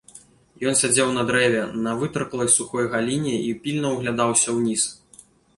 [0.71, 4.83] Ён сядзеў на дрэве, на вытырклай сухой галіне і пільна ўглядаўся ўніз.